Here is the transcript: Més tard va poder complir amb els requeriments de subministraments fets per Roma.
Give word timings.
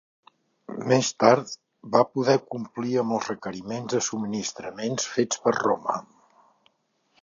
Més 0.91 1.11
tard 1.23 1.51
va 1.97 2.01
poder 2.15 2.35
complir 2.55 2.97
amb 3.03 3.15
els 3.19 3.29
requeriments 3.33 3.95
de 3.97 4.03
subministraments 4.09 5.11
fets 5.19 5.47
per 5.47 5.59
Roma. 5.63 6.05